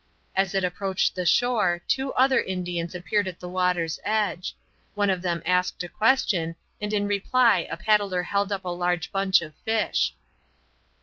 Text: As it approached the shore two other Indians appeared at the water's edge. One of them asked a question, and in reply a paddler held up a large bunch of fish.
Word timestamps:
As 0.35 0.55
it 0.55 0.63
approached 0.63 1.13
the 1.13 1.27
shore 1.27 1.79
two 1.87 2.11
other 2.13 2.41
Indians 2.41 2.95
appeared 2.95 3.27
at 3.27 3.39
the 3.39 3.47
water's 3.47 3.99
edge. 4.03 4.55
One 4.95 5.11
of 5.11 5.21
them 5.21 5.43
asked 5.45 5.83
a 5.83 5.87
question, 5.87 6.55
and 6.81 6.91
in 6.91 7.05
reply 7.05 7.67
a 7.69 7.77
paddler 7.77 8.23
held 8.23 8.51
up 8.51 8.65
a 8.65 8.69
large 8.69 9.11
bunch 9.11 9.43
of 9.43 9.53
fish. 9.63 10.15